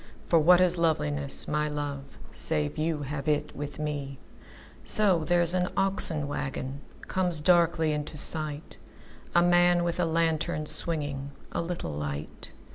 For 0.25 0.39
what 0.39 0.59
is 0.59 0.79
loveliness, 0.79 1.47
my 1.47 1.69
love, 1.69 2.17
Save 2.31 2.75
you 2.79 3.03
have 3.03 3.27
it 3.27 3.55
with 3.55 3.77
me! 3.77 4.17
So, 4.83 5.23
there's 5.23 5.53
an 5.53 5.67
oxen 5.77 6.27
wagonComes 6.27 7.39
darkly 7.43 7.91
into 7.91 8.17
sight:A 8.17 9.43
man 9.43 9.83
with 9.83 9.99
a 9.99 10.05
lantern, 10.05 10.65
swingingA 10.65 11.61
little 11.61 11.91
light. 11.93 12.49